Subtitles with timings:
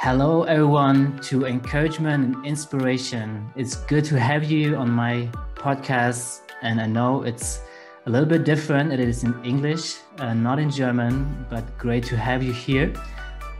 [0.00, 3.50] Hello, everyone, to encouragement and inspiration.
[3.56, 6.42] It's good to have you on my podcast.
[6.62, 7.62] And I know it's
[8.06, 8.92] a little bit different.
[8.92, 12.92] It is in English, uh, not in German, but great to have you here.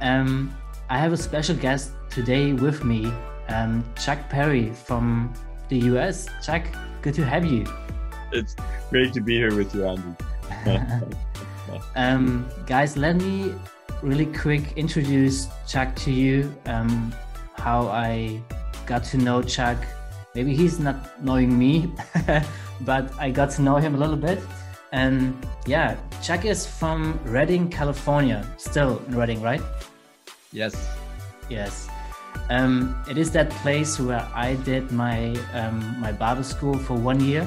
[0.00, 0.54] Um,
[0.88, 3.12] I have a special guest today with me,
[3.48, 5.34] um, Chuck Parry from
[5.68, 6.28] the US.
[6.40, 6.62] Chuck,
[7.02, 7.66] good to have you.
[8.30, 8.54] It's
[8.90, 10.14] great to be here with you, Andy.
[11.96, 13.54] um, guys, let me
[14.02, 16.54] really quick introduce Chuck to you.
[16.66, 17.12] Um,
[17.56, 18.40] how I
[18.86, 19.76] got to know Chuck.
[20.34, 21.92] Maybe he's not knowing me,
[22.82, 24.40] but I got to know him a little bit.
[24.92, 25.34] And
[25.66, 28.46] yeah, Chuck is from Redding, California.
[28.56, 29.62] Still in Redding, right?
[30.52, 30.74] Yes.
[31.50, 31.88] Yes.
[32.50, 37.20] Um, it is that place where I did my um, my Bible school for one
[37.20, 37.46] year,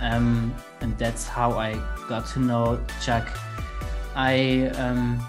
[0.00, 1.74] um, and that's how I
[2.08, 3.28] got to know Chuck.
[4.14, 5.20] I um,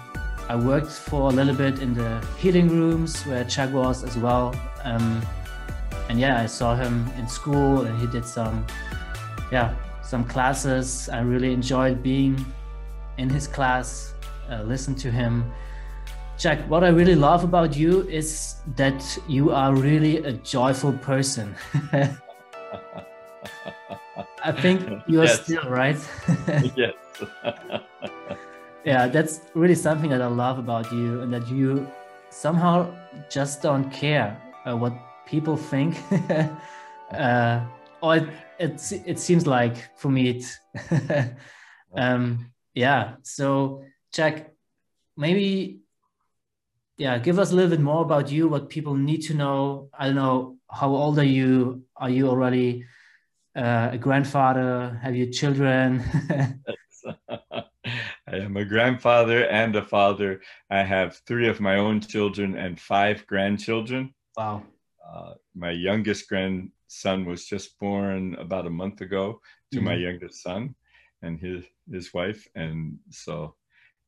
[0.50, 4.52] I worked for a little bit in the healing rooms where Chuck was as well.
[4.82, 5.22] Um,
[6.08, 8.66] and yeah, I saw him in school and he did some,
[9.52, 11.08] yeah, some classes.
[11.08, 12.44] I really enjoyed being
[13.16, 14.14] in his class,
[14.50, 15.52] uh, listen to him.
[16.36, 21.54] Chuck, what I really love about you is that you are really a joyful person.
[24.42, 25.44] I think you are yes.
[25.44, 25.98] still right.
[26.74, 26.94] yes
[28.84, 31.86] yeah that's really something that i love about you and that you
[32.30, 32.92] somehow
[33.28, 34.92] just don't care uh, what
[35.26, 35.96] people think.
[37.10, 37.66] Uh,
[38.00, 38.28] or it,
[38.60, 41.34] it, it seems like for me it
[41.96, 43.16] um, yeah.
[43.24, 44.52] So jack
[45.16, 45.80] maybe
[46.98, 49.88] yeah give us a little bit more about you what people need to know.
[49.92, 51.82] I don't know how old are you?
[51.96, 52.84] Are you already
[53.56, 54.96] uh, a grandfather?
[55.02, 56.04] Have you children
[58.32, 60.40] I am a grandfather and a father.
[60.70, 64.14] I have three of my own children and five grandchildren.
[64.36, 64.62] Wow.
[65.04, 69.40] Uh, my youngest grandson was just born about a month ago
[69.72, 69.86] to mm-hmm.
[69.86, 70.76] my youngest son
[71.22, 73.56] and his his wife, and so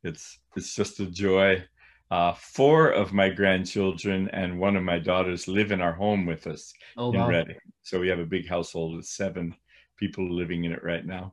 [0.04, 1.64] it's it's just a joy.
[2.10, 6.46] Uh, four of my grandchildren and one of my daughters live in our home with
[6.46, 7.28] us oh, in wow.
[7.28, 7.56] Redding.
[7.82, 9.56] So we have a big household with seven
[9.96, 11.32] people living in it right now.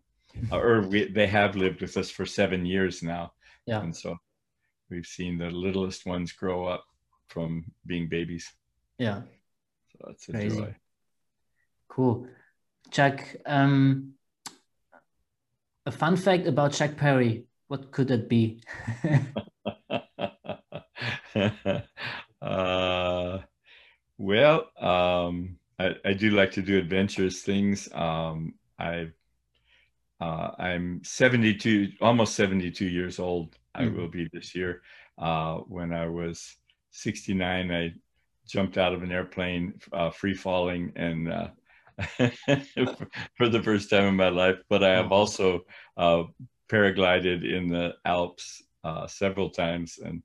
[0.51, 3.33] Uh, or we, they have lived with us for seven years now.
[3.65, 3.81] Yeah.
[3.81, 4.17] And so
[4.89, 6.83] we've seen the littlest ones grow up
[7.27, 8.51] from being babies.
[8.97, 9.21] Yeah.
[9.91, 10.57] So that's a Crazy.
[10.57, 10.75] joy.
[11.87, 12.27] Cool.
[12.91, 14.13] Chuck, um,
[15.85, 17.45] a fun fact about Chuck Parry.
[17.67, 18.61] What could it be?
[22.41, 23.39] uh,
[24.17, 27.87] well, um, I, I, do like to do adventurous things.
[27.93, 29.13] Um, I've
[30.21, 33.57] uh, I'm 72, almost 72 years old.
[33.73, 33.95] I mm.
[33.95, 34.81] will be this year.
[35.17, 36.57] Uh, when I was
[36.91, 37.93] 69, I
[38.47, 41.47] jumped out of an airplane, uh, free falling, and uh,
[43.37, 44.57] for the first time in my life.
[44.69, 45.61] But I have also
[45.95, 46.23] uh,
[46.69, 50.23] paraglided in the Alps uh, several times, and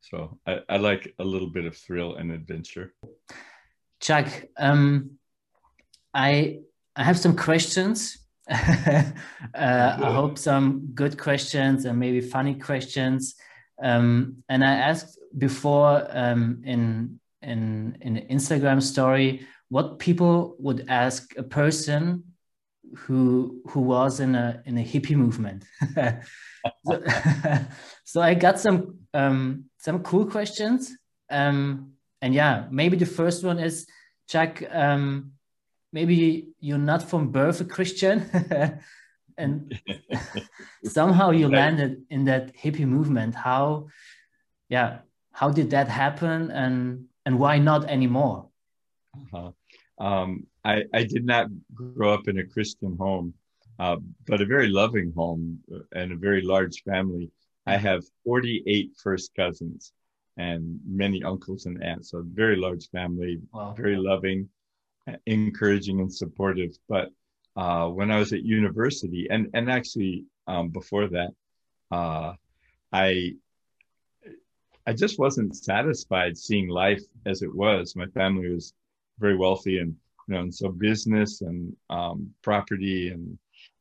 [0.00, 2.94] so I, I, like a little bit of thrill and adventure.
[4.00, 5.18] Chuck, um,
[6.14, 6.60] I
[6.94, 9.12] I have some questions uh,
[9.54, 13.34] I hope some good questions and maybe funny questions.
[13.82, 20.84] Um, and I asked before um, in in in an Instagram story what people would
[20.88, 22.24] ask a person
[22.94, 25.64] who who was in a in a hippie movement.
[25.94, 27.02] so,
[28.04, 30.96] so, I got some um, some cool questions.
[31.30, 31.92] Um,
[32.22, 33.86] and yeah, maybe the first one is
[34.28, 34.62] Chuck.
[34.70, 35.32] Um,
[35.92, 38.28] maybe you're not from birth a Christian,
[39.38, 39.78] and
[40.84, 43.34] somehow you landed in that hippie movement.
[43.34, 43.88] How,
[44.68, 44.98] yeah,
[45.32, 48.48] how did that happen, and and why not anymore?
[49.14, 49.52] Uh-huh.
[49.98, 53.34] Um, I I did not grow up in a Christian home,
[53.78, 57.30] uh, but a very loving home uh, and a very large family.
[57.68, 59.92] I have 48 first cousins
[60.36, 62.10] and many uncles and aunts.
[62.10, 63.74] So very large family, wow.
[63.76, 64.48] very loving
[65.26, 66.76] encouraging and supportive.
[66.88, 67.10] But
[67.56, 71.30] uh, when I was at university, and and actually um, before that,
[71.90, 72.34] uh,
[72.92, 73.34] I
[74.86, 77.96] I just wasn't satisfied seeing life as it was.
[77.96, 78.74] My family was
[79.18, 79.96] very wealthy, and
[80.28, 83.38] you know, and so business and um, property and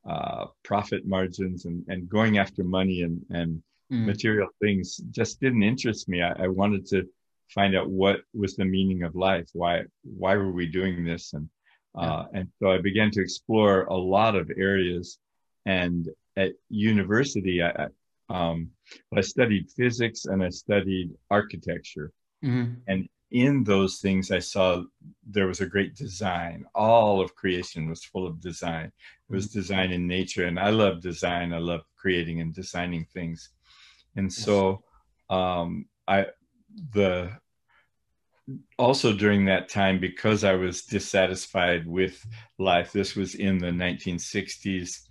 [0.07, 3.61] uh, profit margins and and going after money and and
[3.91, 4.05] mm.
[4.05, 6.21] material things just didn't interest me.
[6.21, 7.07] I, I wanted to
[7.53, 9.49] find out what was the meaning of life.
[9.53, 11.33] Why why were we doing this?
[11.33, 11.49] And
[11.95, 15.17] uh, and so I began to explore a lot of areas.
[15.65, 17.87] And at university, I
[18.29, 18.71] um,
[19.15, 22.11] I studied physics and I studied architecture.
[22.43, 22.73] Mm-hmm.
[22.87, 24.83] And in those things, I saw
[25.27, 26.65] there was a great design.
[26.75, 28.91] All of creation was full of design.
[29.29, 29.59] It was mm-hmm.
[29.59, 30.45] design in nature.
[30.45, 31.53] And I love design.
[31.53, 33.49] I love creating and designing things.
[34.15, 34.83] And so
[35.29, 36.27] um, I,
[36.91, 37.31] the,
[38.77, 42.25] also during that time, because I was dissatisfied with
[42.57, 45.07] life, this was in the 1960s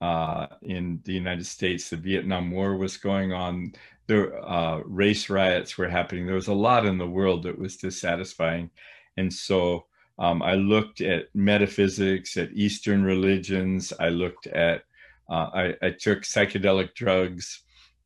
[0.00, 1.88] uh, in the United States.
[1.88, 3.72] The Vietnam War was going on.
[4.08, 6.26] The uh, race riots were happening.
[6.26, 8.70] There was a lot in the world that was dissatisfying.
[9.16, 9.86] And so
[10.18, 13.92] um, I looked at metaphysics, at Eastern religions.
[13.98, 14.82] I looked at,
[15.30, 17.62] uh, I, I, took psychedelic drugs.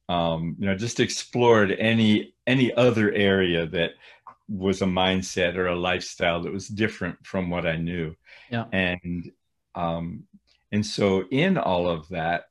[0.08, 3.92] Um, you know, just explored any any other area that
[4.48, 8.14] was a mindset or a lifestyle that was different from what I knew.
[8.50, 8.66] Yeah.
[8.72, 9.32] And
[9.74, 10.24] um,
[10.72, 12.44] and so in all of that,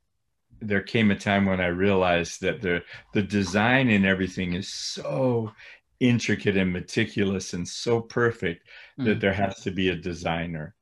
[0.61, 5.51] there came a time when I realized that the the design in everything is so
[5.99, 8.67] intricate and meticulous and so perfect
[8.99, 9.05] mm.
[9.05, 10.75] that there has to be a designer.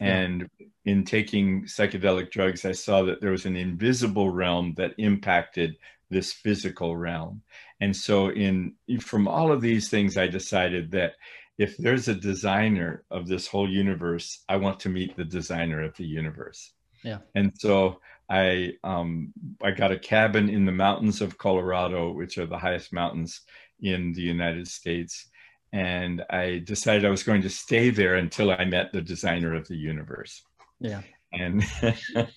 [0.00, 0.16] Yeah.
[0.16, 0.50] And
[0.84, 5.76] in taking psychedelic drugs, I saw that there was an invisible realm that impacted
[6.14, 7.42] this physical realm.
[7.80, 11.12] And so in from all of these things, I decided that
[11.58, 15.96] if there's a designer of this whole universe, I want to meet the designer of
[15.96, 16.72] the universe.
[17.02, 17.18] Yeah.
[17.34, 18.00] And so
[18.30, 19.32] I um,
[19.62, 23.42] I got a cabin in the mountains of Colorado, which are the highest mountains
[23.80, 25.28] in the United States.
[25.72, 29.66] And I decided I was going to stay there until I met the designer of
[29.66, 30.42] the universe.
[30.80, 31.02] Yeah.
[31.38, 31.64] And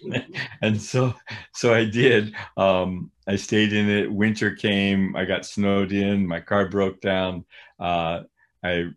[0.61, 1.13] and so
[1.53, 2.35] so I did.
[2.55, 4.11] Um, I stayed in it.
[4.11, 5.15] Winter came.
[5.15, 6.27] I got snowed in.
[6.27, 7.45] My car broke down.
[7.79, 8.21] Uh,
[8.63, 8.91] I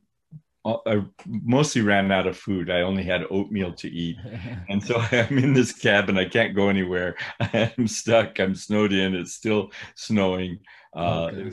[0.64, 2.70] I mostly ran out of food.
[2.70, 4.17] I only had oatmeal to eat.
[4.69, 6.19] And so I'm in this cabin.
[6.19, 7.17] I can't go anywhere.
[7.41, 8.38] I'm stuck.
[8.38, 9.14] I'm snowed in.
[9.14, 10.61] It's still snowing
[10.94, 11.50] uh, oh,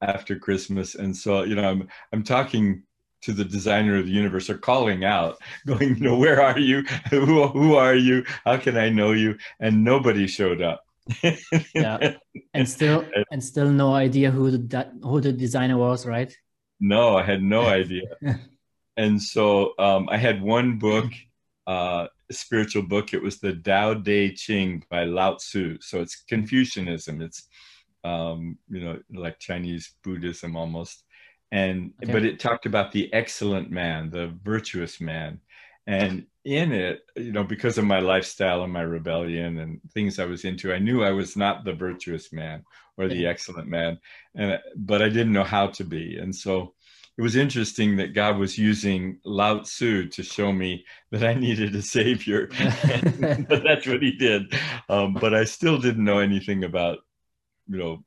[0.00, 0.94] after Christmas.
[0.94, 2.84] And so, you know, I'm, I'm talking
[3.22, 6.82] to the designer of the universe or calling out, going, you know, where are you?
[7.10, 8.24] Who, who are you?
[8.44, 9.36] How can I know you?
[9.60, 10.84] And nobody showed up.
[11.74, 12.16] yeah.
[12.54, 16.34] And still, and still no idea who the, who the designer was, right?
[16.80, 18.06] No, I had no idea.
[18.96, 21.10] and so um, I had one book,
[21.66, 23.14] uh, spiritual book.
[23.14, 25.78] It was the Tao Te Ching by Lao Tzu.
[25.80, 27.20] So it's Confucianism.
[27.20, 27.48] It's
[28.04, 31.04] um, you know like Chinese Buddhism almost.
[31.50, 32.12] And okay.
[32.12, 35.40] but it talked about the excellent man, the virtuous man.
[35.86, 40.26] And in it, you know, because of my lifestyle and my rebellion and things I
[40.26, 42.64] was into, I knew I was not the virtuous man
[42.98, 43.98] or the excellent man,
[44.34, 46.18] and but I didn't know how to be.
[46.18, 46.74] And so
[47.18, 51.74] it was interesting that God was using Lao Tzu to show me that I needed
[51.74, 52.48] a savior.
[52.48, 54.54] but that's what he did.
[54.88, 56.98] Um, but I still didn't know anything about,
[57.66, 58.04] you know,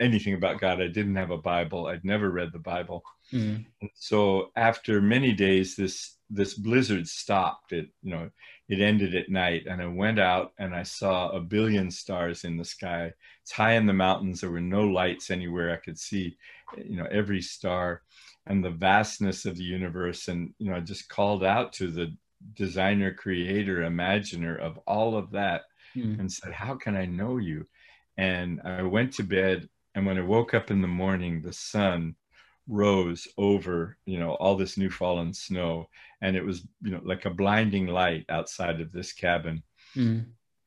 [0.00, 0.80] anything about God.
[0.80, 1.86] I didn't have a Bible.
[1.86, 3.02] I'd never read the Bible.
[3.32, 3.66] Mm.
[3.94, 7.72] So after many days, this this blizzard stopped.
[7.72, 8.30] It you know
[8.68, 12.56] it ended at night, and I went out and I saw a billion stars in
[12.56, 13.12] the sky.
[13.42, 14.40] It's high in the mountains.
[14.40, 15.72] There were no lights anywhere.
[15.72, 16.36] I could see,
[16.76, 18.02] you know, every star
[18.46, 20.28] and the vastness of the universe.
[20.28, 22.14] And you know, I just called out to the
[22.54, 25.62] designer, creator, imaginer of all of that,
[25.96, 26.18] mm.
[26.18, 27.66] and said, "How can I know you?"
[28.16, 29.68] And I went to bed
[29.98, 32.14] and when I woke up in the morning, the sun
[32.68, 35.88] rose over, you know, all this new fallen snow.
[36.20, 39.64] And it was, you know, like a blinding light outside of this cabin.
[39.96, 40.26] Mm.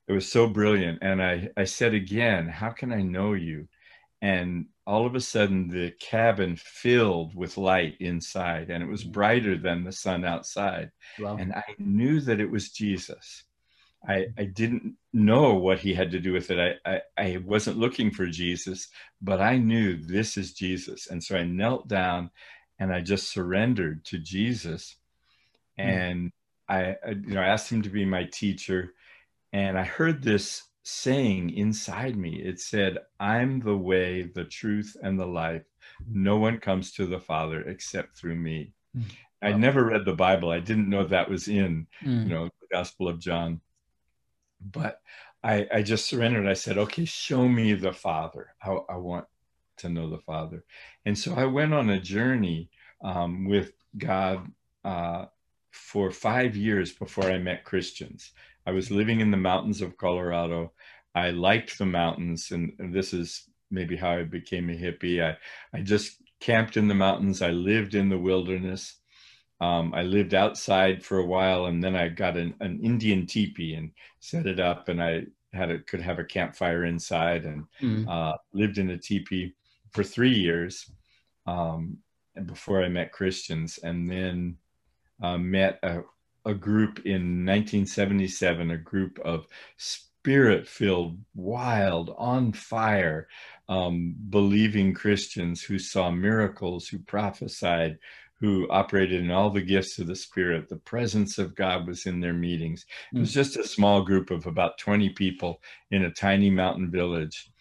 [0.09, 0.99] It was so brilliant.
[1.01, 3.69] And I, I said again, how can I know you?
[4.21, 9.13] And all of a sudden, the cabin filled with light inside, and it was mm.
[9.13, 10.91] brighter than the sun outside.
[11.17, 11.37] Wow.
[11.37, 13.43] And I knew that it was Jesus.
[14.07, 16.79] I, I didn't know what he had to do with it.
[16.85, 18.87] I, I, I, wasn't looking for Jesus,
[19.21, 21.07] but I knew this is Jesus.
[21.07, 22.31] And so I knelt down
[22.79, 24.95] and I just surrendered to Jesus.
[25.77, 25.87] Hmm.
[25.87, 26.31] And.
[26.71, 28.93] I, I, you know, asked him to be my teacher.
[29.51, 32.41] And I heard this saying inside me.
[32.41, 35.63] It said, I'm the way, the truth, and the life.
[36.09, 38.71] No one comes to the Father except through me.
[38.97, 39.03] Mm.
[39.41, 40.49] I never read the Bible.
[40.49, 42.23] I didn't know that was in, mm.
[42.23, 43.59] you know, the Gospel of John
[44.61, 45.01] but
[45.43, 46.47] I, I just surrendered.
[46.47, 48.55] I said, okay, show me the Father.
[48.63, 49.25] I, I want
[49.77, 50.63] to know the Father.
[51.05, 52.69] And so I went on a journey
[53.03, 54.51] um, with God
[54.85, 55.25] uh,
[55.71, 58.31] for five years before I met Christians.
[58.65, 60.73] I was living in the mountains of Colorado.
[61.15, 65.23] I liked the mountains, and, this is maybe how I became a hippie.
[65.23, 65.37] I,
[65.75, 67.41] I just camped in the mountains.
[67.41, 69.00] I lived in the wilderness.
[69.61, 73.75] Um, I lived outside for a while, and then I got an, an Indian teepee
[73.75, 78.09] and set it up, and I had a, could have a campfire inside, and mm.
[78.09, 79.53] uh, lived in a teepee
[79.91, 80.91] for three years.
[81.45, 81.97] um,
[82.45, 84.57] before I met Christians, and then
[85.21, 86.01] uh, met a,
[86.45, 93.27] a group in 1977, a group of spirit filled, wild, on fire,
[93.69, 97.97] um, believing Christians who saw miracles, who prophesied,
[98.41, 100.67] who operated in all the gifts of the Spirit.
[100.67, 102.85] The presence of God was in their meetings.
[103.13, 103.39] It was hmm.
[103.39, 107.51] just a small group of about 20 people in a tiny mountain village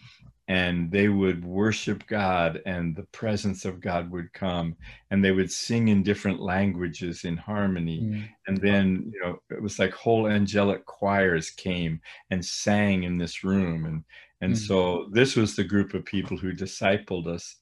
[0.50, 4.74] and they would worship God and the presence of God would come
[5.12, 8.28] and they would sing in different languages in harmony mm.
[8.48, 12.00] and then you know it was like whole angelic choirs came
[12.32, 14.02] and sang in this room and
[14.40, 14.58] and mm.
[14.58, 17.54] so this was the group of people who discipled us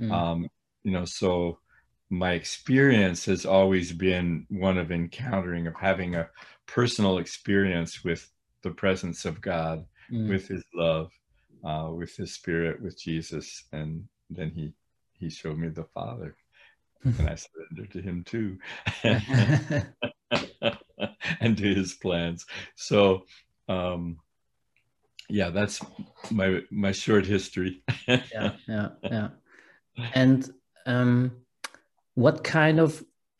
[0.00, 0.12] mm.
[0.12, 0.48] um
[0.84, 1.58] you know so
[2.10, 6.28] my experience has always been one of encountering of having a
[6.66, 8.30] personal experience with
[8.62, 10.28] the presence of God mm.
[10.28, 11.10] with his love
[11.64, 14.72] uh, with his spirit with jesus and then he
[15.12, 16.36] he showed me the father
[17.04, 18.58] and i surrendered to him too.
[21.40, 22.44] And to his plans.
[22.74, 23.24] So
[23.68, 24.18] um
[25.28, 25.80] yeah that's
[26.30, 27.82] my my short history.
[28.06, 29.28] Yeah yeah yeah.
[30.14, 30.50] And
[30.86, 31.32] um
[32.24, 32.90] what kind of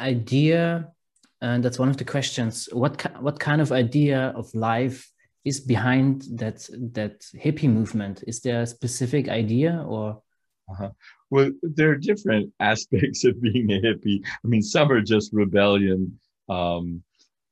[0.00, 0.92] idea
[1.40, 2.92] and that's one of the questions what
[3.26, 5.00] what kind of idea of life
[5.48, 8.22] is behind that that hippie movement?
[8.26, 10.22] Is there a specific idea or?
[10.70, 10.90] Uh-huh.
[11.30, 14.20] Well, there are different aspects of being a hippie.
[14.26, 16.18] I mean, some are just rebellion,
[16.48, 17.02] um,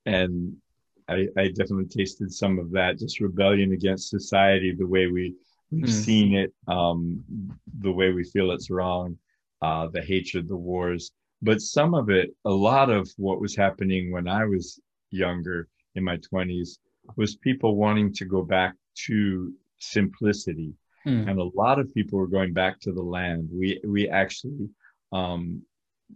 [0.05, 0.55] and
[1.07, 5.35] I, I, definitely tasted some of that, just rebellion against society, the way we
[5.71, 6.05] we've mm.
[6.05, 7.23] seen it, um,
[7.79, 9.17] the way we feel it's wrong,
[9.61, 11.11] uh, the hatred, the wars.
[11.41, 14.79] But some of it, a lot of what was happening when I was
[15.11, 16.77] younger in my 20s
[17.15, 20.73] was people wanting to go back to simplicity.
[21.05, 21.29] Mm.
[21.29, 23.49] And a lot of people were going back to the land.
[23.51, 24.69] We we actually
[25.13, 25.61] um,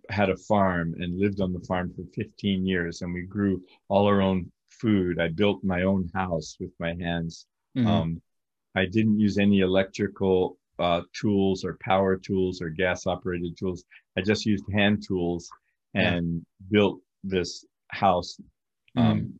[0.09, 4.05] had a farm and lived on the farm for 15 years, and we grew all
[4.07, 5.19] our own food.
[5.19, 7.45] I built my own house with my hands.
[7.77, 7.87] Mm-hmm.
[7.87, 8.21] Um,
[8.75, 13.83] I didn't use any electrical uh, tools or power tools or gas operated tools.
[14.17, 15.49] I just used hand tools
[15.93, 16.67] and yeah.
[16.71, 18.37] built this house
[18.97, 19.31] um, mm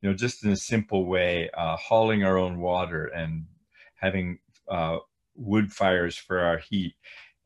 [0.00, 3.44] you know, just in a simple way, uh, hauling our own water and
[3.96, 4.38] having
[4.70, 4.96] uh,
[5.34, 6.94] wood fires for our heat,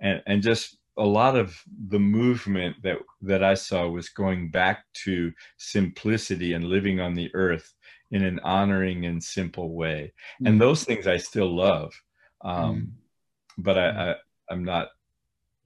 [0.01, 4.85] and and just a lot of the movement that that I saw was going back
[5.05, 7.75] to simplicity and living on the earth
[8.13, 10.13] in an honoring and simple way,
[10.45, 11.93] and those things I still love,
[12.43, 12.91] um, mm.
[13.59, 13.97] But I, mm.
[13.97, 14.15] I
[14.51, 14.89] I'm not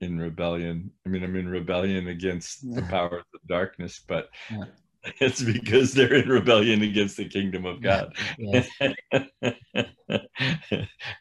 [0.01, 0.91] in rebellion.
[1.05, 4.65] I mean, I'm in rebellion against the power of the darkness, but yeah.
[5.19, 8.15] It's because they're in rebellion against the kingdom of God.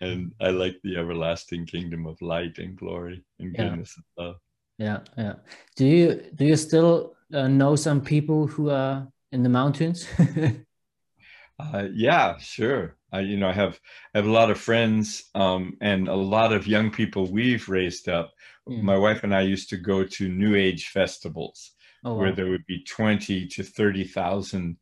[0.01, 3.69] and I like the everlasting kingdom of light and glory and yeah.
[3.69, 4.37] goodness and love.
[4.79, 5.35] Yeah, yeah.
[5.77, 10.09] Do you do you still uh, know some people who are in the mountains?
[11.59, 12.97] uh, yeah, sure.
[13.13, 13.81] I, you know, I have
[14.15, 18.09] I have a lot of friends um, and a lot of young people we've raised
[18.09, 18.33] up.
[18.69, 18.83] Mm.
[18.83, 21.73] My wife and I used to go to New Age festivals
[22.05, 22.21] oh, wow.
[22.21, 24.77] where there would be 20 to 30,000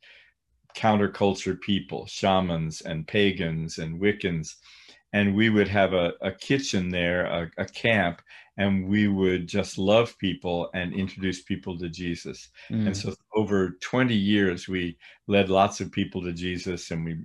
[0.77, 4.57] counterculture people, shamans and pagans and Wiccans.
[5.13, 8.21] And we would have a, a kitchen there, a, a, camp,
[8.59, 12.51] and we would just love people and introduce people to Jesus.
[12.71, 12.89] Mm.
[12.89, 17.19] And so over 20 years, we led lots of people to Jesus and we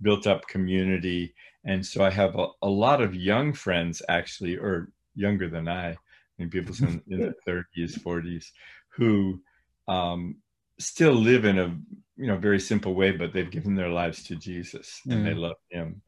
[0.00, 1.34] built up community.
[1.64, 5.90] And so I have a, a lot of young friends actually, or younger than I,
[5.90, 5.96] I
[6.38, 8.46] mean, people in, in their 30s, 40s,
[8.90, 9.40] who
[9.88, 10.36] um,
[10.78, 11.76] still live in a
[12.16, 15.24] you know very simple way, but they've given their lives to Jesus and mm.
[15.24, 16.02] they love Him.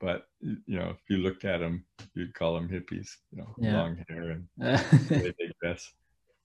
[0.00, 1.84] But you know, if you looked at them,
[2.14, 3.08] you'd call them hippies.
[3.32, 3.82] You know, yeah.
[3.82, 4.48] long hair and
[5.08, 5.92] they dress.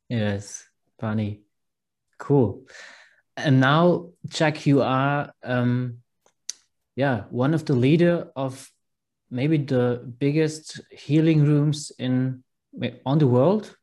[0.08, 0.68] Yes,
[1.00, 1.42] funny,
[2.18, 2.66] cool.
[3.38, 6.00] And now, Jack, you are, um,
[7.02, 8.52] yeah, one of the leader of
[9.30, 9.84] maybe the
[10.20, 12.44] biggest healing rooms in
[13.06, 13.76] on the world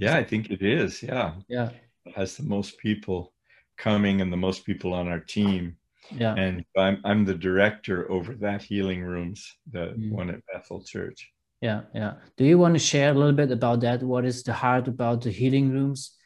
[0.00, 1.02] yeah, I think it is.
[1.02, 1.34] Yeah.
[1.46, 1.68] Yeah.
[2.06, 3.34] It has the most people
[3.76, 5.76] coming and the most people on our team.
[6.10, 6.34] Yeah.
[6.34, 10.10] And I'm I'm the director over that healing rooms, the mm.
[10.10, 11.30] one at Bethel Church.
[11.60, 12.14] Yeah, yeah.
[12.38, 14.02] Do you want to share a little bit about that?
[14.02, 16.16] What is the heart about the healing rooms?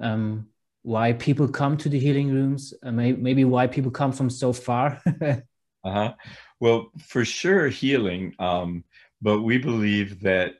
[0.00, 0.46] Um,
[0.82, 2.72] why people come to the healing rooms?
[2.80, 5.02] Uh, maybe, maybe why people come from so far?
[5.86, 6.14] uh-huh.
[6.60, 8.34] Well, for sure, healing.
[8.38, 8.84] Um,
[9.22, 10.54] but we believe that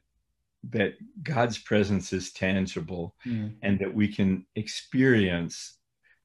[0.70, 3.54] that God's presence is tangible mm.
[3.62, 5.78] and that we can experience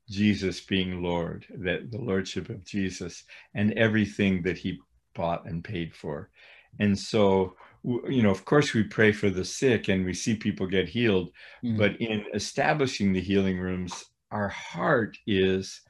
[0.10, 4.80] Jesus being Lord, that the Lordship of Jesus and everything that He
[5.14, 6.32] bought and paid for.
[6.80, 10.68] And so you know, of course, we pray for the sick and we see people
[10.68, 11.32] get healed,
[11.64, 11.78] mm-hmm.
[11.78, 15.82] but in establishing the healing rooms, our heart is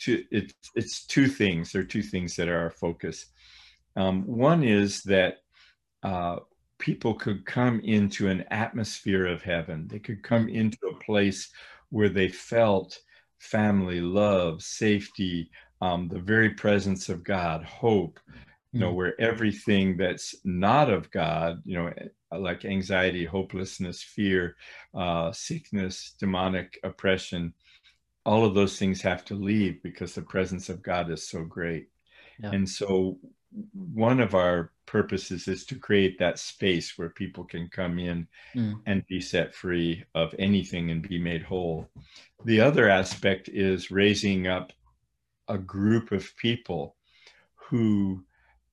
[0.00, 1.72] to it's it's two things.
[1.72, 3.26] There are two things that are our focus.
[3.96, 5.38] Um, one is that
[6.02, 6.36] uh,
[6.78, 9.88] people could come into an atmosphere of heaven.
[9.88, 10.56] They could come mm-hmm.
[10.56, 11.50] into a place
[11.90, 12.98] where they felt
[13.38, 18.20] family, love, safety, um, the very presence of God, hope,
[18.72, 18.96] you know, mm.
[18.96, 24.56] where everything that's not of God, you know, eh, like anxiety, hopelessness, fear,
[24.94, 27.54] uh, sickness, demonic oppression,
[28.24, 31.88] all of those things have to leave because the presence of God is so great.
[32.42, 32.50] Yeah.
[32.52, 33.18] And so,
[33.72, 38.80] one of our purposes is to create that space where people can come in mm.
[38.86, 41.88] and be set free of anything and be made whole.
[42.44, 44.72] The other aspect is raising up
[45.48, 46.96] a group of people
[47.54, 48.24] who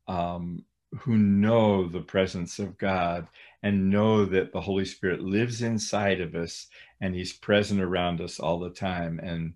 [0.07, 0.63] um,
[0.99, 3.27] who know the presence of God
[3.63, 6.67] and know that the Holy Spirit lives inside of us
[7.01, 9.53] and He's present around us all the time, and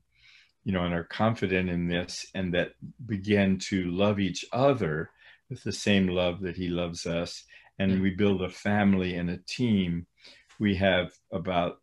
[0.64, 2.74] you know, and are confident in this, and that
[3.06, 5.10] begin to love each other
[5.50, 7.44] with the same love that He loves us,
[7.80, 8.02] and mm-hmm.
[8.04, 10.06] we build a family and a team.
[10.60, 11.80] We have about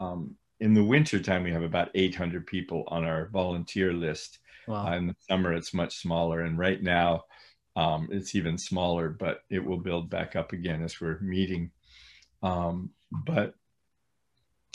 [0.00, 4.88] um, in the wintertime we have about 800 people on our volunteer list Wow.
[4.88, 6.40] Uh, in the summer, it's much smaller.
[6.40, 7.24] And right now,
[7.76, 11.70] um, it's even smaller, but it will build back up again as we're meeting.
[12.42, 13.54] Um, but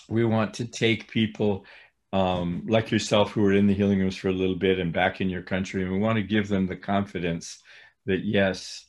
[0.08, 1.66] we want to take people
[2.14, 5.20] um, like yourself who are in the healing rooms for a little bit and back
[5.20, 7.60] in your country, and we want to give them the confidence
[8.06, 8.86] that yes,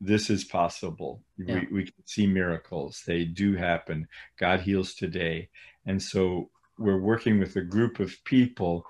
[0.00, 1.22] this is possible.
[1.38, 1.60] Yeah.
[1.60, 3.02] We, we can see miracles.
[3.06, 4.08] They do happen.
[4.38, 5.50] God heals today.
[5.86, 8.86] And so we're working with a group of people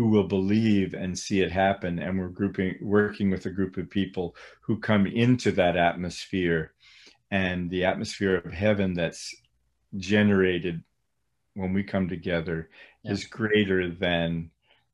[0.00, 1.98] who will believe and see it happen.
[1.98, 6.72] And we're grouping working with a group of people who come into that atmosphere
[7.30, 9.34] and the atmosphere of heaven that's
[9.98, 10.82] generated
[11.52, 12.70] when we come together
[13.02, 13.12] yeah.
[13.12, 14.50] is greater than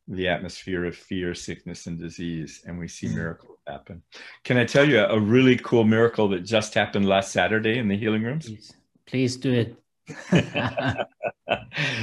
[0.09, 2.65] the atmosphere of fear sickness and disease.
[2.67, 3.19] And we see mm-hmm.
[3.19, 4.03] miracles happen.
[4.43, 7.87] Can i tell you a, a, really cool miracle that just happened last saturday in
[7.87, 8.47] the healing rooms?
[8.47, 8.75] Please,
[9.07, 9.77] please do it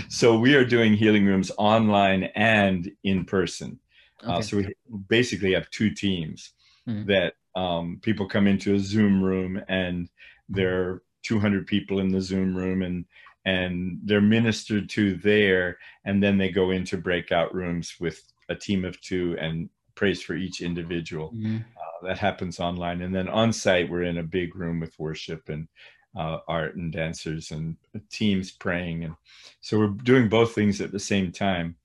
[0.10, 3.80] so we are doing healing rooms online and in person.
[4.26, 4.38] Uh, okay.
[4.38, 4.74] Uh, so we
[5.08, 6.54] basically have two teams
[6.88, 7.08] mm-hmm.
[7.08, 10.10] that um, people come into a Zoom room and
[10.50, 13.06] there are 200 people in the Zoom room and
[13.46, 18.86] and they're ministered to there and then they go into breakout rooms with a team
[18.86, 21.32] of two and praise for each individual.
[21.32, 21.58] Mm-hmm.
[21.58, 25.50] Uh, that happens online and then on site we're in a big room with worship
[25.50, 25.68] and
[26.18, 27.76] uh, art and dancers and
[28.10, 29.04] teams praying.
[29.04, 29.16] And
[29.62, 31.76] so we're doing both things at the same time.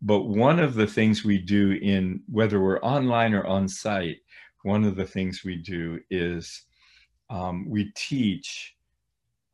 [0.00, 4.18] But one of the things we do in whether we're online or on site,
[4.62, 6.62] one of the things we do is
[7.30, 8.74] um, we teach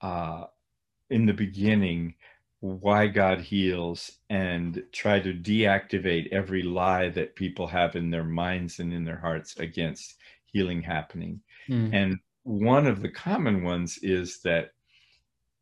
[0.00, 0.44] uh,
[1.10, 2.14] in the beginning
[2.60, 8.80] why God heals and try to deactivate every lie that people have in their minds
[8.80, 11.40] and in their hearts against healing happening.
[11.68, 11.94] Mm.
[11.94, 14.72] And one of the common ones is that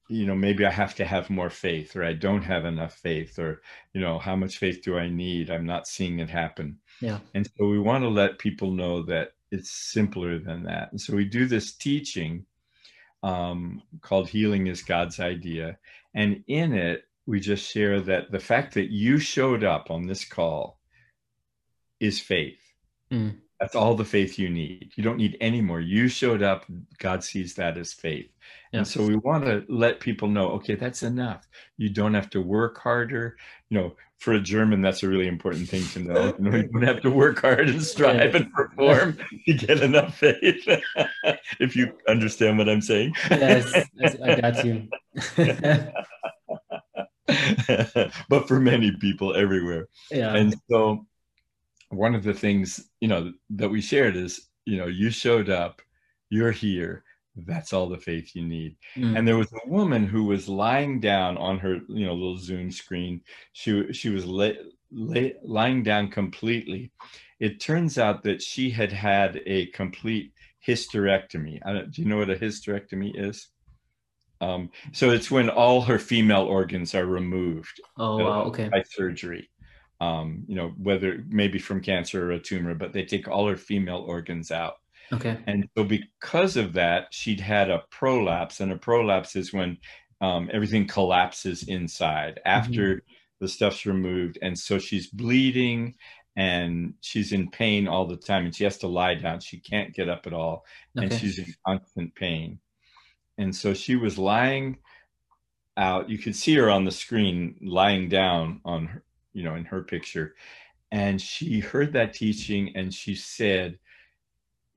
[0.08, 3.40] you know maybe i have to have more faith or i don't have enough faith
[3.40, 3.60] or
[3.92, 5.50] you know how much faith do i need?
[5.50, 6.78] I'm not seeing it happen.
[7.00, 7.18] Yeah.
[7.34, 10.90] And so we want to let people know that it's simpler than that.
[10.92, 12.46] And so we do this teaching
[13.22, 15.78] um, called healing is god's idea.
[16.14, 20.24] And in it we just share that the fact that you showed up on this
[20.24, 20.78] call
[21.98, 22.60] is faith.
[23.10, 23.38] Mm.
[23.60, 24.92] That's all the faith you need.
[24.96, 25.80] You don't need any more.
[25.80, 26.66] You showed up.
[26.98, 28.28] God sees that as faith.
[28.72, 28.78] Yes.
[28.78, 31.46] And so we want to let people know, okay, that's enough.
[31.78, 33.36] You don't have to work harder.
[33.70, 36.34] You know, for a German, that's a really important thing to know.
[36.38, 40.18] You, know, you don't have to work hard and strive and perform to get enough
[40.18, 40.68] faith.
[41.60, 43.14] if you understand what I'm saying.
[43.30, 43.72] Yes,
[44.22, 44.88] I got you.
[48.28, 49.88] but for many people everywhere.
[50.10, 50.34] Yeah.
[50.34, 51.06] And so
[51.90, 55.80] one of the things you know that we shared is you know you showed up
[56.30, 57.04] you're here
[57.44, 58.76] that's all the faith you need.
[58.96, 59.18] Mm.
[59.18, 62.70] and there was a woman who was lying down on her you know little zoom
[62.70, 63.20] screen.
[63.52, 64.56] She she was lay,
[64.90, 66.92] lay, lying down completely.
[67.40, 70.32] It turns out that she had had a complete
[70.66, 71.60] hysterectomy.
[71.92, 73.48] Do you know what a hysterectomy is?
[74.40, 78.68] Um, so it's when all her female organs are removed oh wow, okay.
[78.68, 79.48] by surgery
[80.00, 83.56] um, you know, whether maybe from cancer or a tumor, but they take all her
[83.56, 84.74] female organs out.
[85.12, 85.38] Okay.
[85.46, 89.78] And so because of that, she'd had a prolapse, and a prolapse is when
[90.20, 93.14] um, everything collapses inside after mm-hmm.
[93.40, 95.94] the stuff's removed, and so she's bleeding
[96.36, 99.40] and she's in pain all the time, and she has to lie down.
[99.40, 100.64] She can't get up at all,
[100.98, 101.06] okay.
[101.06, 102.58] and she's in constant pain.
[103.38, 104.78] and so she was lying
[105.76, 106.08] out.
[106.08, 109.02] You could see her on the screen lying down on her,
[109.36, 110.34] you know, in her picture.
[110.90, 113.78] And she heard that teaching and she said,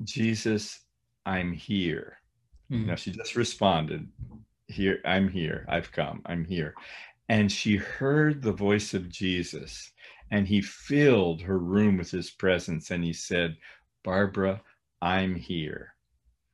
[0.04, 0.82] Jesus,
[1.26, 2.17] I'm here.
[2.69, 2.88] Mm.
[2.88, 4.06] Now she just responded,
[4.67, 5.65] Here, I'm here.
[5.69, 6.22] I've come.
[6.26, 6.76] I'm here.
[7.30, 9.91] And she heard the voice of Jesus
[10.30, 13.56] and he filled her room with his presence and he said,
[14.04, 14.62] Barbara,
[15.02, 15.93] I'm here.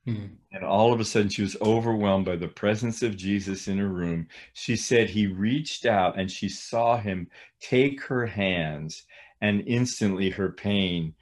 [0.06, 0.26] Hmm.
[0.52, 3.88] And all of a sudden, she was overwhelmed by the presence of Jesus in her
[3.88, 4.28] room.
[4.52, 7.28] She said he reached out and she saw him
[7.60, 9.04] take her hands,
[9.40, 11.14] and instantly her pain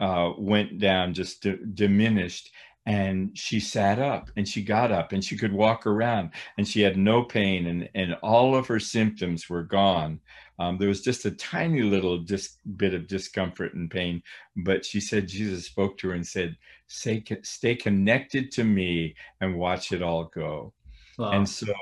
[0.00, 2.50] uh, went down, just d- diminished.
[2.84, 6.80] And she sat up and she got up and she could walk around and she
[6.80, 10.18] had no pain and, and all of her symptoms were gone.
[10.58, 14.22] Um, there was just a tiny little dis- bit of discomfort and pain,
[14.56, 16.56] but she said Jesus spoke to her and said,
[16.88, 20.72] stay, stay connected to me and watch it all go.
[21.18, 21.30] Wow.
[21.30, 21.72] And so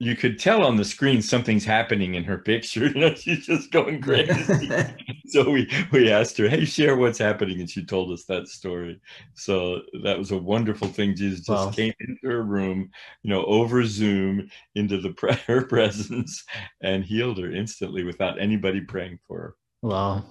[0.00, 2.88] you could tell on the screen something's happening in her picture.
[2.98, 4.70] You know, she's just going crazy.
[5.26, 9.00] so we we asked her, "Hey, share what's happening," and she told us that story.
[9.34, 11.14] So that was a wonderful thing.
[11.14, 11.70] Jesus just wow.
[11.70, 12.90] came into her room,
[13.22, 15.14] you know, over Zoom into the
[15.46, 16.44] her presence
[16.82, 19.54] and healed her instantly without anybody praying for her.
[19.82, 20.24] Wow,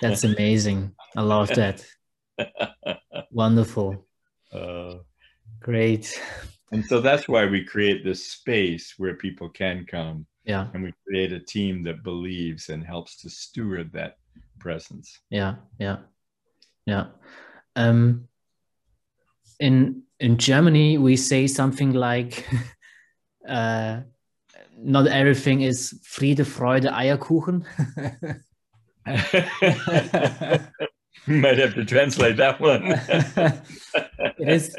[0.00, 0.94] that's amazing.
[1.16, 1.84] I love that.
[3.30, 4.06] Wonderful.
[4.52, 4.96] Uh,
[5.60, 6.20] Great
[6.72, 10.68] and so that's why we create this space where people can come yeah.
[10.74, 14.18] and we create a team that believes and helps to steward that
[14.58, 15.20] presence.
[15.30, 15.98] Yeah yeah
[16.86, 17.06] yeah.
[17.76, 18.28] Um
[19.60, 22.44] in in germany we say something like
[23.48, 24.00] uh
[24.76, 27.64] not everything is friede freude eierkuchen.
[31.26, 32.82] Might have to translate that one.
[34.38, 34.76] It is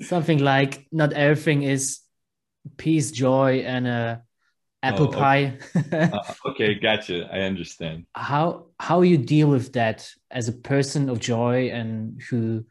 [0.00, 2.00] something like not everything is
[2.76, 4.16] peace, joy, and uh,
[4.82, 5.18] apple oh, okay.
[5.18, 5.58] pie.
[6.12, 7.28] uh, okay, gotcha.
[7.32, 8.06] I understand.
[8.14, 12.64] How how you deal with that as a person of joy and who,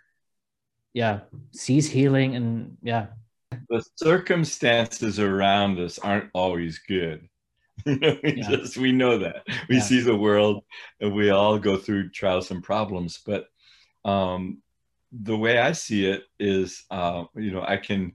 [0.94, 3.08] yeah, sees healing and yeah.
[3.70, 7.30] The circumstances around us aren't always good.
[7.86, 8.50] we yeah.
[8.50, 9.82] just we know that we yeah.
[9.82, 10.64] see the world
[11.02, 13.46] and we all go through trials and problems but
[14.06, 14.62] um
[15.22, 18.14] the way I see it is, uh, you know, I can,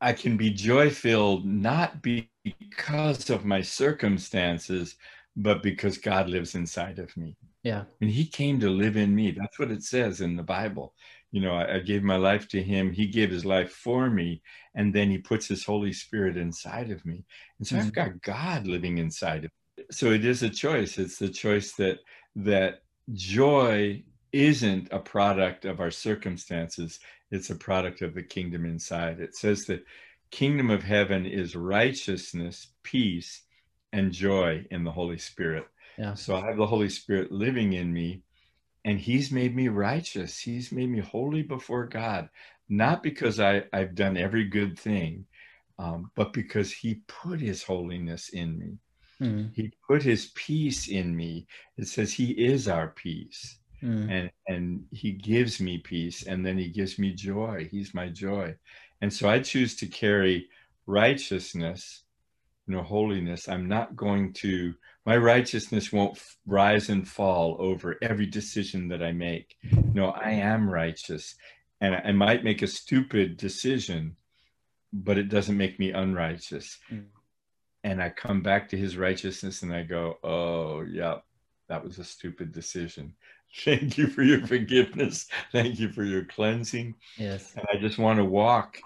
[0.00, 4.96] I can be joy filled not because of my circumstances,
[5.36, 7.36] but because God lives inside of me.
[7.62, 7.84] Yeah.
[8.00, 9.30] And He came to live in me.
[9.30, 10.94] That's what it says in the Bible.
[11.30, 12.92] You know, I, I gave my life to Him.
[12.92, 14.42] He gave His life for me,
[14.74, 17.24] and then He puts His Holy Spirit inside of me.
[17.58, 17.86] And so mm-hmm.
[17.86, 19.84] I've got God living inside of me.
[19.90, 20.98] So it is a choice.
[20.98, 22.00] It's the choice that
[22.36, 22.82] that
[23.12, 24.02] joy
[24.32, 26.98] isn't a product of our circumstances
[27.32, 29.18] it's a product of the kingdom inside.
[29.18, 29.84] It says that
[30.30, 33.42] kingdom of heaven is righteousness peace
[33.90, 35.66] and joy in the holy spirit.
[35.98, 36.14] Yeah.
[36.14, 38.22] so i have the holy spirit living in me
[38.84, 40.38] and he's made me righteous.
[40.38, 42.28] He's made me holy before god
[42.68, 45.26] not because I, i've done every good thing
[45.78, 48.78] um, but because he put his holiness in me.
[49.20, 49.50] Mm.
[49.54, 51.46] he put his peace in me.
[51.76, 54.10] It says he is our peace mm.
[54.10, 57.68] and and he gives me peace and then he gives me joy.
[57.70, 58.54] He's my joy.
[59.00, 60.48] And so i choose to carry
[60.86, 62.02] righteousness
[62.66, 63.48] you know holiness.
[63.48, 69.12] I'm not going to my righteousness won't rise and fall over every decision that i
[69.12, 69.56] make.
[69.92, 71.34] No i am righteous.
[71.80, 74.16] And i might make a stupid decision
[74.92, 76.78] but it doesn't make me unrighteous.
[76.92, 77.06] Mm.
[77.82, 81.16] and i come back to his righteousness and i go oh yeah
[81.68, 83.14] that was a stupid decision
[83.54, 85.28] Thank you for your forgiveness.
[85.52, 86.94] Thank you for your cleansing.
[87.18, 87.52] Yes.
[87.54, 88.78] And I just want to walk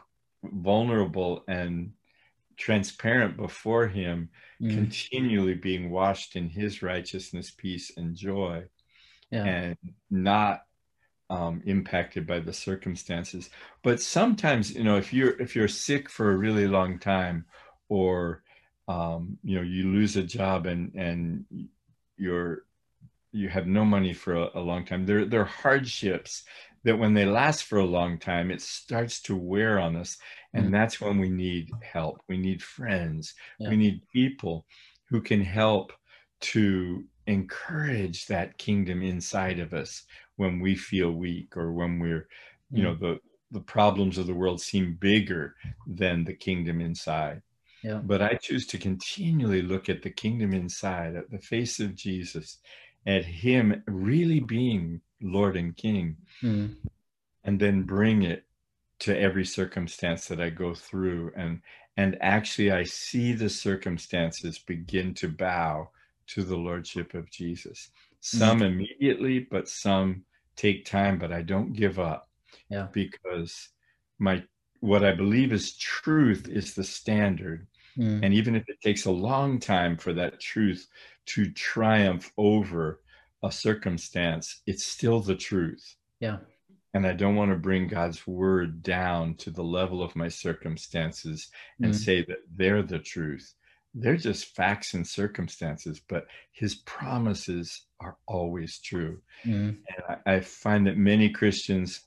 [0.42, 1.92] vulnerable and
[2.57, 4.70] transparent before Him, mm.
[4.70, 8.64] continually being washed in His righteousness, peace, and joy,
[9.31, 9.44] yeah.
[9.44, 9.76] and
[10.11, 10.64] not
[11.31, 13.50] um, impacted by the circumstances.
[13.83, 17.44] But sometimes, you know, if you're if you're sick for a really long time,
[17.88, 18.42] or
[18.88, 21.44] um, you know, you lose a job and and
[22.16, 22.65] you're
[23.37, 25.05] you have no money for a, a long time.
[25.05, 26.44] There, there are hardships
[26.85, 30.16] that when they last for a long time, it starts to wear on us.
[30.55, 30.72] And mm-hmm.
[30.72, 32.22] that's when we need help.
[32.29, 33.35] We need friends.
[33.59, 33.68] Yeah.
[33.68, 34.64] We need people
[35.11, 35.92] who can help
[36.53, 40.05] to encourage that kingdom inside of us
[40.37, 42.29] when we feel weak or when we're,
[42.70, 43.01] you know, mm.
[43.01, 43.18] the,
[43.51, 45.55] the problems of the world seem bigger
[45.87, 47.42] than the kingdom inside.
[47.83, 48.01] Yeah.
[48.03, 52.59] But I choose to continually look at the kingdom inside, at the face of Jesus,
[53.07, 56.75] at him really being Lord and King, mm.
[57.45, 58.45] and then bring it
[59.01, 61.61] to every circumstance that I go through and
[61.99, 65.90] and actually I see the circumstances begin to bow
[66.29, 67.90] to the lordship of Jesus.
[68.21, 68.66] Some mm-hmm.
[68.66, 70.25] immediately, but some
[70.57, 72.29] take time, but I don't give up.
[72.69, 72.88] Yeah.
[72.92, 73.69] Because
[74.19, 74.42] my
[74.81, 77.66] what I believe is truth is the standard.
[77.99, 78.25] Mm.
[78.25, 80.87] And even if it takes a long time for that truth
[81.27, 83.01] to triumph over
[83.43, 85.97] a circumstance, it's still the truth.
[86.21, 86.39] Yeah.
[86.95, 91.51] And I don't want to bring God's word down to the level of my circumstances
[91.83, 91.97] and mm.
[91.97, 93.55] say that they're the truth.
[93.95, 99.21] They're just facts and circumstances, but his promises are always true.
[99.45, 99.79] Mm.
[99.89, 102.03] And I, I find that many Christians,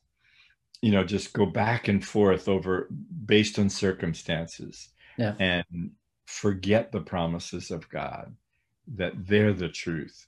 [0.82, 2.90] you know, just go back and forth over
[3.26, 5.36] based on circumstances yeah.
[5.40, 5.92] and
[6.26, 8.36] forget the promises of God,
[8.96, 10.28] that they're the truth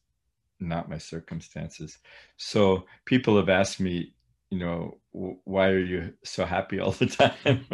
[0.61, 1.97] not my circumstances.
[2.37, 4.13] So people have asked me,
[4.51, 7.65] you know, why are you so happy all the time?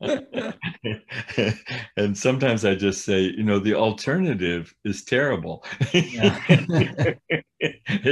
[1.96, 5.64] and sometimes I just say, you know, the alternative is terrible.
[5.92, 7.18] it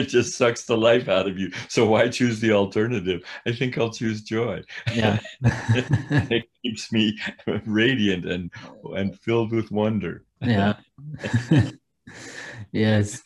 [0.09, 1.51] just sucks the life out of you.
[1.69, 3.23] So why choose the alternative?
[3.47, 4.63] I think I'll choose joy.
[4.93, 5.19] Yeah.
[5.43, 7.19] it keeps me
[7.67, 8.51] radiant and
[8.95, 10.25] and filled with wonder.
[10.43, 10.75] Yeah.
[12.73, 13.23] yes.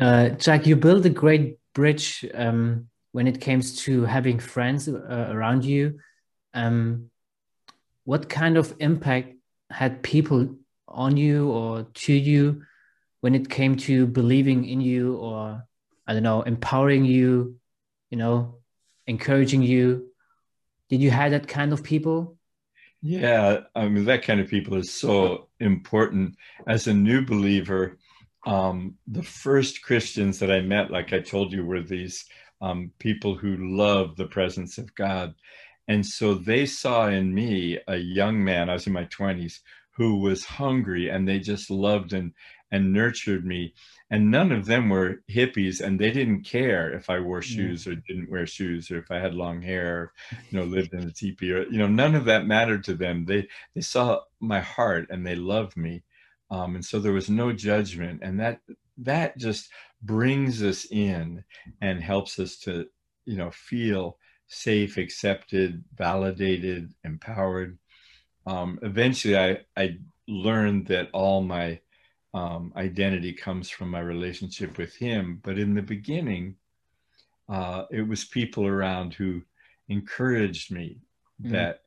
[0.00, 5.28] Uh, Jack, you built a great bridge um, when it comes to having friends uh,
[5.30, 5.98] around you.
[6.52, 7.08] Um,
[8.04, 9.32] what kind of impact
[9.70, 10.54] had people
[10.86, 12.62] on you or to you
[13.22, 15.64] when it came to believing in you or,
[16.06, 17.56] I don't know, empowering you,
[18.10, 18.58] you know,
[19.06, 20.12] encouraging you?
[20.90, 22.36] Did you have that kind of people?
[23.00, 26.36] Yeah, I mean, that kind of people is so important.
[26.66, 27.96] As a new believer,
[28.44, 32.26] um, the first Christians that I met, like I told you, were these
[32.60, 35.34] um, people who love the presence of God.
[35.88, 40.18] And so they saw in me a young man, I was in my 20s, who
[40.18, 42.32] was hungry and they just loved and,
[42.70, 43.74] and nurtured me.
[44.10, 47.94] And none of them were hippies and they didn't care if I wore shoes or
[47.94, 50.12] didn't wear shoes or if I had long hair,
[50.50, 53.24] you know, lived in a teepee or, you know, none of that mattered to them.
[53.24, 56.02] They, they saw my heart and they loved me
[56.50, 58.60] um, and so there was no judgment and that
[58.98, 59.68] that just
[60.02, 61.42] brings us in
[61.80, 62.86] and helps us to
[63.24, 67.78] you know feel safe accepted validated empowered
[68.46, 69.96] um, eventually i i
[70.28, 71.78] learned that all my
[72.34, 76.54] um, identity comes from my relationship with him but in the beginning
[77.48, 79.40] uh, it was people around who
[79.88, 80.98] encouraged me
[81.42, 81.52] mm-hmm.
[81.52, 81.82] that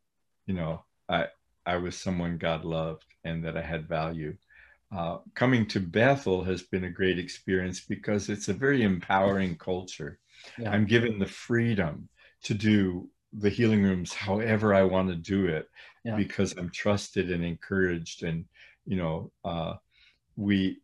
[0.46, 1.26] you know i
[1.66, 4.36] i was someone god loved and that i had value
[4.92, 10.20] uh, coming to Bethel has been a great experience because it's a very empowering culture.
[10.58, 10.72] Yeah.
[10.72, 12.10] I'm given the freedom
[12.44, 15.70] to do the healing rooms however I want to do it
[16.04, 16.16] yeah.
[16.16, 18.24] because I'm trusted and encouraged.
[18.24, 18.46] And,
[18.86, 19.76] you know, uh,
[20.36, 20.80] we,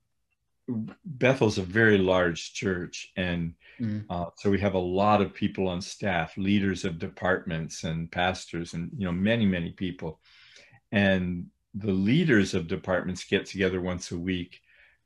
[1.06, 3.12] Bethel's a very large church.
[3.16, 4.06] And mm.
[4.10, 8.74] uh, so we have a lot of people on staff, leaders of departments and pastors,
[8.76, 10.20] and, you know, many, many people.
[10.92, 14.62] And the leaders of departments get together once a week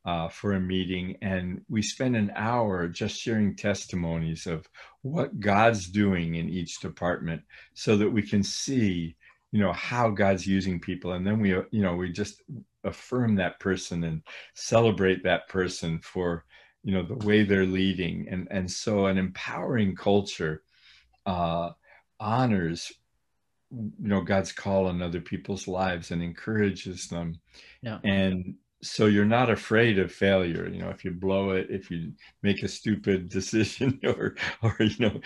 [0.06, 4.68] uh, for a meeting, and we spend an hour just sharing testimonies of
[5.02, 7.42] what God's doing in each department,
[7.74, 9.16] so that we can see,
[9.52, 12.42] you know, how God's using people, and then we, you know, we just
[12.84, 14.22] affirm that person and
[14.54, 16.46] celebrate that person for,
[16.84, 20.64] you know, the way they're leading, and and so an empowering culture
[21.26, 21.72] uh,
[22.20, 22.92] honors
[23.72, 27.40] you know god's call on other people's lives and encourages them.
[27.82, 28.00] Yeah.
[28.04, 32.14] And so you're not afraid of failure you know if you blow it if you
[32.44, 35.22] make a stupid decision or or you know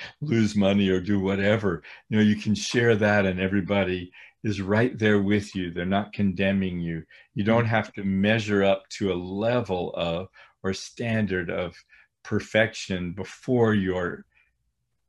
[0.20, 4.12] lose money or do whatever you know you can share that and everybody
[4.44, 5.70] is right there with you.
[5.70, 7.04] They're not condemning you.
[7.34, 7.70] You don't mm-hmm.
[7.70, 10.28] have to measure up to a level of
[10.62, 11.76] or standard of
[12.22, 14.24] perfection before you're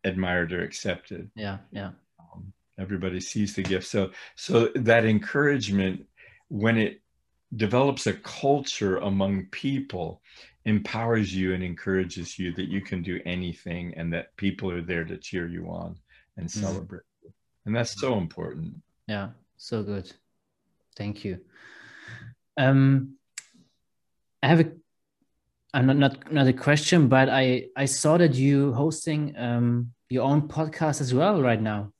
[0.03, 1.29] admired or accepted.
[1.35, 1.91] Yeah yeah
[2.79, 6.05] everybody sees the gift so so that encouragement
[6.49, 7.01] when it
[7.55, 10.21] develops a culture among people
[10.65, 15.03] empowers you and encourages you that you can do anything and that people are there
[15.03, 15.95] to cheer you on
[16.37, 16.65] and mm-hmm.
[16.65, 17.31] celebrate mm.
[17.65, 18.73] and that's so important
[19.07, 20.11] yeah so good
[20.95, 21.39] thank you
[22.57, 23.15] um
[24.41, 24.71] i have a
[25.73, 30.23] I'm not, not not a question, but I I saw that you hosting um your
[30.23, 31.91] own podcast as well right now.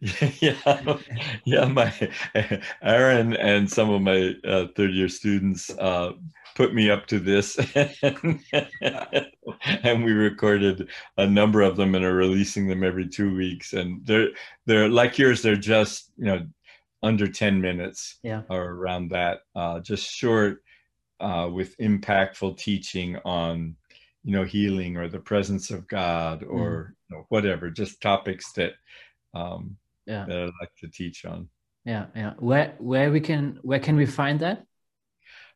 [0.40, 0.98] yeah,
[1.44, 1.64] yeah.
[1.66, 1.92] My
[2.82, 6.12] Aaron and some of my uh, third year students uh,
[6.54, 7.58] put me up to this.
[9.82, 13.74] and we recorded a number of them and are releasing them every two weeks.
[13.74, 14.28] And they're
[14.64, 16.46] they're like yours, they're just, you know,
[17.02, 18.42] under 10 minutes yeah.
[18.48, 19.40] or around that.
[19.54, 20.62] Uh, just short
[21.20, 23.76] uh, with impactful teaching on
[24.24, 27.10] you know healing or the presence of god or mm.
[27.10, 28.72] you know, whatever just topics that
[29.32, 29.78] um
[30.10, 30.24] yeah.
[30.26, 31.48] that i like to teach on.
[31.84, 32.32] Yeah yeah.
[32.38, 34.64] Where where we can where can we find that?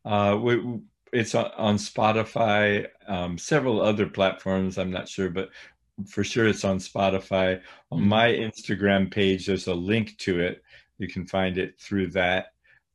[0.05, 0.81] Uh we,
[1.13, 5.51] it's on, on spotify um several other platforms i'm not sure but
[6.09, 7.61] for sure it's on spotify.
[7.91, 8.07] On mm.
[8.07, 10.63] my instagram page there's a link to it.
[10.99, 12.47] You can find it through that.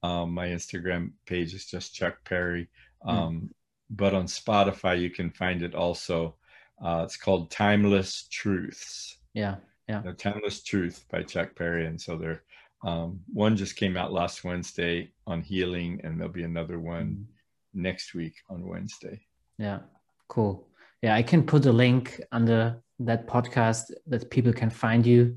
[0.03, 2.69] Um, my instagram page is just chuck parry.
[3.05, 3.13] Mm.
[3.13, 3.49] um, mm
[3.89, 6.35] but on Spotify you can find it also.
[6.83, 9.17] Uh, it's called Timeless Truths.
[9.33, 9.55] Yeah,
[9.89, 10.01] yeah.
[10.01, 12.43] The Timeless Truth by Chuck Parry, and so there,
[12.83, 17.81] um, one just came out last Wednesday on healing, and there'll be another one mm-hmm.
[17.81, 19.19] next week on Wednesday.
[19.57, 19.79] Yeah,
[20.27, 20.67] cool.
[21.01, 25.35] Yeah, I can put a link under that podcast that people can find you.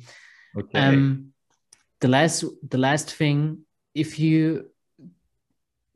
[0.59, 0.79] Okay.
[0.79, 1.33] Um,
[2.01, 3.61] the last, the last thing,
[3.95, 4.71] if you,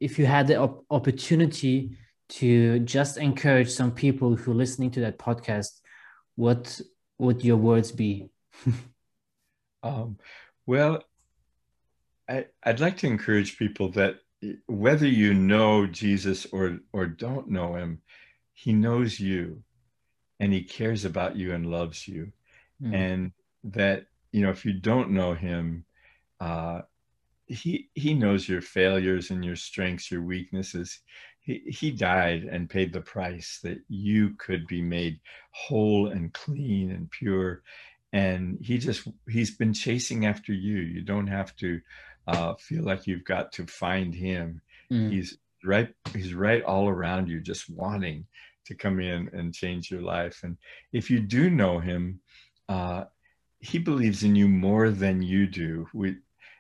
[0.01, 5.01] if you had the op- opportunity to just encourage some people who are listening to
[5.01, 5.81] that podcast,
[6.37, 6.81] what
[7.19, 8.31] would your words be?
[9.83, 10.19] um,
[10.67, 11.03] well,
[12.29, 14.17] I, I'd like to encourage people that
[14.67, 18.03] whether you know Jesus or or don't know him,
[18.53, 19.63] he knows you
[20.41, 22.33] and he cares about you and loves you.
[22.83, 22.95] Mm.
[22.95, 23.33] And
[23.65, 25.85] that, you know, if you don't know him,
[26.41, 26.83] uh,
[27.47, 31.01] he he knows your failures and your strengths, your weaknesses
[31.47, 35.21] he, he died and paid the price that you could be made
[35.53, 37.63] whole and clean and pure
[38.17, 41.81] and he just he's been chasing after you you don't have to
[42.27, 45.11] uh, feel like you've got to find him mm.
[45.11, 48.25] he's right he's right all around you just wanting
[48.65, 50.57] to come in and change your life and
[50.93, 52.21] if you do know him
[52.69, 53.05] uh,
[53.61, 56.17] he believes in you more than you do we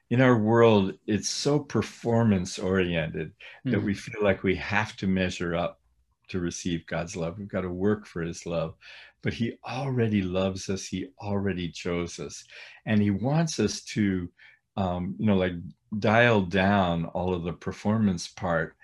[0.09, 3.33] in our world, it's so performance oriented
[3.67, 3.73] mm.
[3.73, 3.99] that we hmm.
[3.99, 5.81] feel like we have to measure up
[6.29, 7.39] to receive God's love.
[7.39, 8.75] We've got to work for his love.
[9.23, 10.87] But he already loves us.
[10.87, 12.45] He already chose us.
[12.85, 14.29] And he wants us to,
[14.77, 15.55] um, you know, like
[15.99, 18.77] dial down all of the performance part.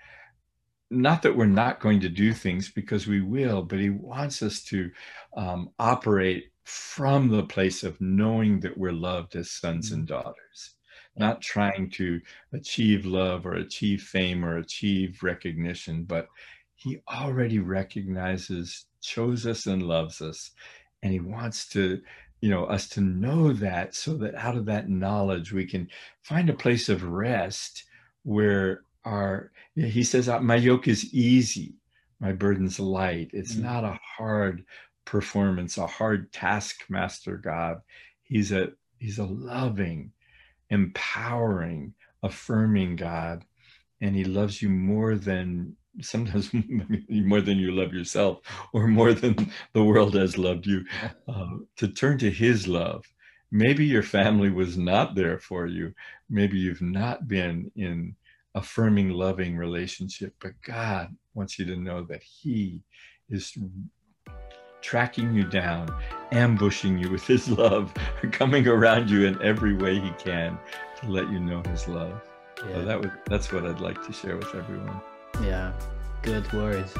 [0.89, 4.63] Not that we're not going to do things because we will, but he wants us
[4.65, 4.91] to
[5.35, 9.93] um, operate from the place of knowing that we're loved as sons mm.
[9.95, 10.75] and daughters
[11.15, 12.19] not trying to
[12.53, 16.27] achieve love or achieve fame or achieve recognition, but
[16.83, 20.51] he already recognizes, chose us, and loves us.
[21.01, 22.01] And he wants to,
[22.41, 25.87] you know, us to know that so that out of that knowledge, we can
[26.23, 27.85] find a place of rest
[28.23, 31.75] where our, he says, uh, my yoke is easy,
[32.19, 33.29] my burden's light.
[33.31, 33.63] It's mm-hmm.
[33.63, 34.65] not a hard
[35.05, 37.81] performance, a hard taskmaster God.
[38.23, 40.11] He's a, he's a loving,
[40.69, 41.93] empowering,
[42.23, 43.45] affirming God.
[44.01, 46.51] And He loves you more than sometimes
[47.09, 48.39] more than you love yourself
[48.73, 50.83] or more than the world has loved you.
[51.27, 53.05] Uh, to turn to His love.
[53.51, 55.93] Maybe your family was not there for you.
[56.29, 58.15] Maybe you've not been in
[58.55, 62.81] affirming, loving relationship, but God wants you to know that He
[63.29, 63.55] is
[64.83, 65.89] tracking you down,
[66.31, 67.91] ambushing you with his love,
[68.31, 70.59] coming around you in every way he can
[70.99, 72.21] to let you know his love.
[72.57, 72.73] Yeah.
[72.73, 75.01] So that would that's what I'd like to share with everyone.
[75.41, 75.73] Yeah.
[76.21, 76.93] Good words.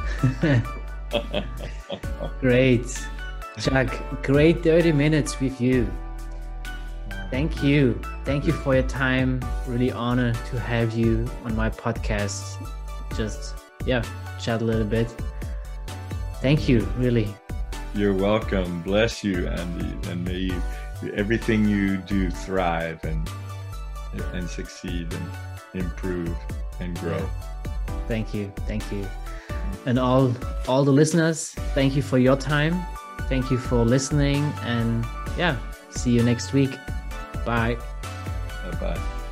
[2.40, 3.08] great.
[3.60, 3.88] Chuck,
[4.24, 5.92] great 30 minutes with you.
[7.30, 8.00] Thank you.
[8.26, 9.44] Thank you for your time.
[9.68, 12.58] Really honored to have you on my podcast.
[13.16, 14.04] Just yeah,
[14.40, 15.14] chat a little bit.
[16.42, 17.34] Thank you, really.
[17.96, 18.82] You're welcome.
[18.82, 20.62] Bless you, Andy, and may you,
[21.14, 23.30] everything you do thrive and
[24.34, 26.36] and succeed and improve
[26.80, 27.30] and grow.
[28.08, 28.52] Thank you.
[28.68, 29.08] Thank you.
[29.86, 30.34] And all
[30.68, 32.86] all the listeners, thank you for your time.
[33.30, 35.06] Thank you for listening and
[35.38, 35.58] yeah,
[35.90, 36.72] see you next week.
[37.46, 37.78] Bye.
[38.64, 39.23] Bye bye.